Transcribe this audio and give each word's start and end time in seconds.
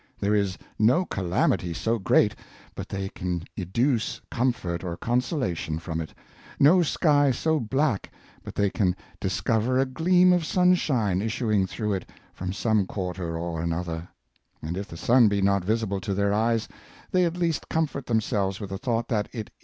There 0.19 0.33
is 0.33 0.57
no 0.79 1.05
calamity 1.05 1.75
so 1.75 1.99
great 1.99 2.35
but 2.73 2.89
they 2.89 3.09
can 3.09 3.43
educe 3.55 4.19
comfort 4.31 4.83
or 4.83 4.97
consolation 4.97 5.77
from 5.77 6.01
it— 6.01 6.11
no 6.69 6.81
sky 6.81 7.29
so 7.29 7.59
black 7.59 8.11
but 8.43 8.55
they 8.55 8.71
can 8.71 8.95
discover 9.19 9.77
a 9.77 9.85
gleam 9.85 10.33
of 10.33 10.43
sunshine 10.43 11.21
issuing 11.21 11.67
through 11.67 11.93
it 11.93 12.09
from 12.33 12.51
some 12.51 12.87
quarter 12.87 13.37
or 13.37 13.61
an 13.61 13.71
other; 13.71 14.09
and 14.59 14.75
if 14.75 14.87
the 14.87 14.97
sun 14.97 15.27
be 15.27 15.39
not 15.39 15.63
visible 15.63 16.01
to 16.01 16.15
their 16.15 16.33
eyes, 16.33 16.67
they 17.11 17.23
at 17.23 17.37
least 17.37 17.69
comfort 17.69 18.07
themselves 18.07 18.59
with 18.59 18.71
the 18.71 18.79
thought 18.79 19.07
that 19.09 19.29
it 19.31 19.51